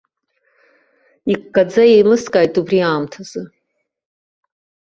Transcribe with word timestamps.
Иккаӡа 1.33 1.83
иеилыскааит 1.87 2.53
убри 2.59 2.79
аамҭазы. 2.89 3.41